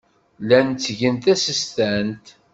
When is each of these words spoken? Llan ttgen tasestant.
Llan 0.43 0.67
ttgen 0.71 1.15
tasestant. 1.23 2.25